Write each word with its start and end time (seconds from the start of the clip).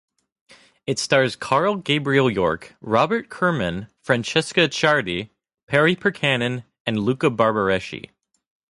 It 0.87 0.97
stars 0.97 1.35
Carl 1.35 1.75
Gabriel 1.75 2.27
Yorke, 2.27 2.73
Robert 2.81 3.29
Kerman, 3.29 3.85
Francesca 4.01 4.61
Ciardi, 4.67 5.29
Perry 5.67 5.95
Pirkanen, 5.95 6.63
and 6.87 6.97
Luca 6.97 7.29
Barbareschi. 7.29 8.09